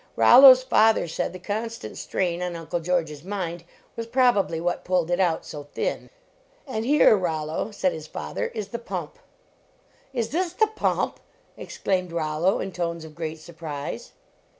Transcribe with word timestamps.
Rol 0.15 0.41
lo 0.41 0.49
s 0.51 0.63
father 0.63 1.07
said 1.07 1.31
the 1.31 1.37
constant 1.37 1.95
strain 1.95 2.41
on 2.41 2.55
Uncle 2.55 2.79
George 2.79 3.11
s 3.11 3.23
mind 3.23 3.63
was 3.95 4.07
probably 4.07 4.59
what 4.59 4.83
pulled 4.83 5.11
it 5.11 5.19
out 5.19 5.45
so 5.45 5.65
thin. 5.75 6.09
"And 6.65 6.85
here, 6.85 7.15
Rollo," 7.15 7.69
said 7.69 7.93
his 7.93 8.07
father, 8.07 8.47
"is 8.47 8.69
the 8.69 8.79
pump." 8.79 9.19
"Is 10.11 10.29
this 10.29 10.53
the 10.53 10.65
pump?" 10.65 11.19
exclaimed 11.55 12.11
Rollo, 12.11 12.59
in 12.59 12.71
tones 12.71 13.05
of 13.05 13.13
great 13.13 13.37
surprise. 13.37 14.13